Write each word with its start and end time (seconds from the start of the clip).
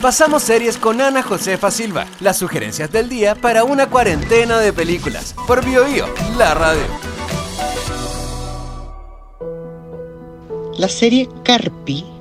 Pasamos 0.00 0.42
series 0.42 0.76
con 0.76 1.00
Ana 1.00 1.22
Josefa 1.22 1.70
Silva, 1.70 2.06
las 2.20 2.38
sugerencias 2.38 2.90
del 2.90 3.08
día 3.08 3.34
para 3.34 3.64
una 3.64 3.88
cuarentena 3.88 4.58
de 4.58 4.72
películas, 4.72 5.34
por 5.46 5.64
BioBio, 5.64 6.06
la 6.36 6.54
radio. 6.54 6.82
La 10.76 10.88
serie 10.88 11.28
Carpi 11.44 12.11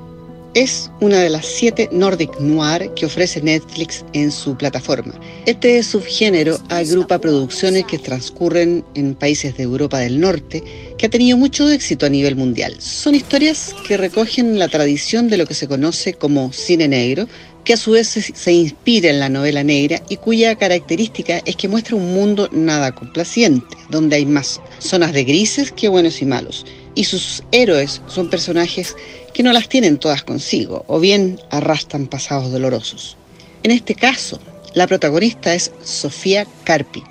es 0.54 0.92
una 1.00 1.20
de 1.20 1.30
las 1.30 1.46
siete 1.46 1.90
Nordic 1.92 2.40
Noir 2.40 2.92
que 2.96 3.06
ofrece 3.06 3.42
Netflix 3.42 4.04
en 4.14 4.32
su 4.32 4.58
plataforma. 4.58 5.14
Este 5.46 5.82
subgénero 5.84 6.60
agrupa 6.70 7.20
producciones 7.20 7.86
que 7.86 7.98
transcurren 7.98 8.84
en 8.96 9.16
países 9.16 9.56
de 9.56 9.64
Europa 9.64 10.00
del 10.00 10.20
Norte, 10.20 10.64
que 10.98 11.06
ha 11.06 11.10
tenido 11.10 11.38
mucho 11.38 11.70
éxito 11.70 12.06
a 12.06 12.10
nivel 12.10 12.36
mundial. 12.36 12.76
Son 12.80 13.16
historias 13.16 13.74
que 13.88 13.98
recogen 13.98 14.60
la 14.60 14.68
tradición 14.68 15.30
de 15.30 15.38
lo 15.38 15.46
que 15.46 15.54
se 15.54 15.68
conoce 15.68 16.14
como 16.14 16.52
cine 16.52 16.88
negro, 16.88 17.28
que 17.64 17.74
a 17.74 17.78
su 17.78 17.92
vez 17.92 18.08
se 18.08 18.52
inspira 18.52 19.10
en 19.10 19.20
la 19.20 19.30
novela 19.30 19.64
negra 19.64 20.02
y 20.10 20.18
cuya 20.18 20.56
característica 20.56 21.42
es 21.46 21.56
que 21.56 21.68
muestra 21.68 21.96
un 21.96 22.14
mundo 22.14 22.50
nada 22.52 22.94
complaciente, 22.94 23.78
donde 23.90 24.16
hay 24.16 24.26
más 24.26 24.62
zonas 24.80 25.14
de 25.14 25.24
grises 25.24 25.72
que 25.72 25.90
buenos 25.90 26.22
y 26.22 26.26
malos. 26.26 26.66
Y 26.96 27.06
sus 27.06 27.44
héroes 27.52 28.02
son 28.08 28.30
personajes 28.30 28.96
que 29.34 29.44
no 29.44 29.54
las 29.54 29.70
tienen 29.70 29.98
todas 29.98 30.24
consigo 30.24 30.84
o 30.88 31.00
bien 31.00 31.40
arrastran 31.50 32.08
pasados 32.08 32.52
dolorosos. 32.52 33.18
En 33.64 33.72
este 33.72 33.96
caso, 33.96 34.40
la 34.74 34.88
protagonista 34.88 35.54
es 35.54 35.72
Sofía 35.84 36.48
Carpi, 36.64 37.04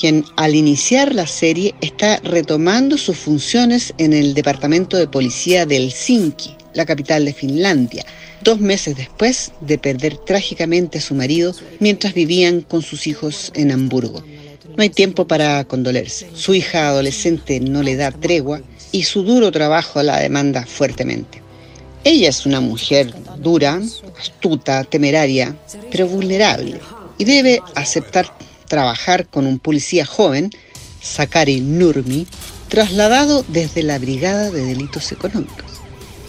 quien 0.00 0.24
al 0.36 0.54
iniciar 0.54 1.14
la 1.14 1.26
serie 1.26 1.74
está 1.82 2.20
retomando 2.20 2.96
sus 2.96 3.18
funciones 3.18 3.92
en 3.98 4.14
el 4.14 4.32
departamento 4.32 4.96
de 4.96 5.06
policía 5.06 5.66
de 5.66 5.76
Helsinki, 5.76 6.56
la 6.72 6.86
capital 6.86 7.26
de 7.26 7.34
Finlandia, 7.34 8.06
dos 8.42 8.60
meses 8.60 8.96
después 8.96 9.52
de 9.60 9.76
perder 9.76 10.16
trágicamente 10.16 10.98
a 10.98 11.02
su 11.02 11.14
marido 11.14 11.54
mientras 11.80 12.14
vivían 12.14 12.62
con 12.62 12.80
sus 12.80 13.06
hijos 13.06 13.52
en 13.54 13.72
Hamburgo. 13.72 14.24
No 14.74 14.82
hay 14.82 14.88
tiempo 14.88 15.26
para 15.26 15.64
condolerse. 15.64 16.30
Su 16.32 16.54
hija 16.54 16.88
adolescente 16.88 17.60
no 17.60 17.82
le 17.82 17.96
da 17.96 18.10
tregua 18.10 18.62
y 18.92 19.02
su 19.02 19.22
duro 19.22 19.52
trabajo 19.52 20.02
la 20.02 20.18
demanda 20.18 20.64
fuertemente. 20.64 21.42
Ella 22.04 22.30
es 22.30 22.46
una 22.46 22.60
mujer 22.60 23.12
dura, 23.38 23.78
astuta, 24.18 24.84
temeraria, 24.84 25.54
pero 25.90 26.08
vulnerable 26.08 26.80
y 27.18 27.24
debe 27.24 27.60
aceptar 27.74 28.32
trabajar 28.70 29.26
con 29.26 29.46
un 29.46 29.58
policía 29.58 30.06
joven, 30.06 30.50
Sakari 31.02 31.60
Nurmi, 31.60 32.26
trasladado 32.68 33.44
desde 33.48 33.82
la 33.82 33.98
Brigada 33.98 34.50
de 34.50 34.64
Delitos 34.64 35.10
Económicos. 35.10 35.66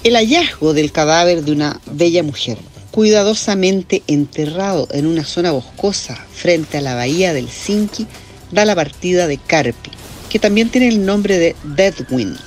El 0.03 0.15
hallazgo 0.15 0.73
del 0.73 0.91
cadáver 0.91 1.43
de 1.43 1.51
una 1.51 1.79
bella 1.85 2.23
mujer, 2.23 2.57
cuidadosamente 2.89 4.01
enterrado 4.07 4.87
en 4.91 5.05
una 5.05 5.23
zona 5.23 5.51
boscosa 5.51 6.15
frente 6.33 6.79
a 6.79 6.81
la 6.81 6.95
bahía 6.95 7.31
del 7.31 7.47
Sinki, 7.47 8.07
da 8.51 8.65
la 8.65 8.73
partida 8.73 9.27
de 9.27 9.37
Carpi, 9.37 9.91
que 10.31 10.39
también 10.39 10.69
tiene 10.69 10.87
el 10.87 11.05
nombre 11.05 11.37
de 11.37 11.55
Deadwind. 11.63 12.39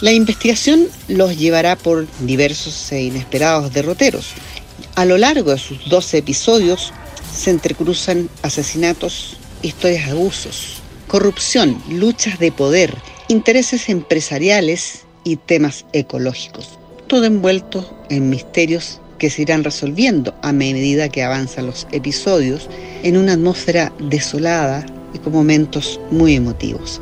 La 0.00 0.10
investigación 0.10 0.88
los 1.06 1.38
llevará 1.38 1.76
por 1.76 2.08
diversos 2.18 2.90
e 2.90 3.02
inesperados 3.02 3.72
derroteros. 3.72 4.30
A 4.96 5.04
lo 5.04 5.16
largo 5.16 5.52
de 5.52 5.58
sus 5.58 5.88
12 5.88 6.18
episodios 6.18 6.92
se 7.32 7.50
entrecruzan 7.50 8.28
asesinatos, 8.42 9.36
historias 9.62 10.06
de 10.06 10.12
abusos, 10.12 10.82
corrupción, 11.06 11.82
luchas 11.88 12.38
de 12.38 12.52
poder, 12.52 12.96
intereses 13.28 13.88
empresariales 13.88 15.04
y 15.24 15.36
temas 15.36 15.86
ecológicos, 15.92 16.78
todo 17.06 17.24
envuelto 17.24 17.98
en 18.10 18.30
misterios 18.30 19.00
que 19.18 19.30
se 19.30 19.42
irán 19.42 19.62
resolviendo 19.62 20.34
a 20.42 20.52
medida 20.52 21.08
que 21.08 21.22
avanzan 21.22 21.66
los 21.66 21.86
episodios 21.92 22.68
en 23.02 23.16
una 23.16 23.34
atmósfera 23.34 23.92
desolada 24.00 24.84
y 25.14 25.18
con 25.18 25.32
momentos 25.32 26.00
muy 26.10 26.34
emotivos. 26.34 27.00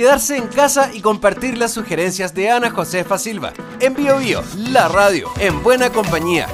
Quedarse 0.00 0.38
en 0.38 0.46
casa 0.46 0.94
y 0.94 1.02
compartir 1.02 1.58
las 1.58 1.74
sugerencias 1.74 2.32
de 2.32 2.48
Ana 2.48 2.70
Josefa 2.70 3.18
Silva. 3.18 3.52
En 3.80 3.92
Bio 3.92 4.16
Bio, 4.16 4.42
la 4.56 4.88
radio, 4.88 5.28
en 5.38 5.62
buena 5.62 5.90
compañía. 5.90 6.48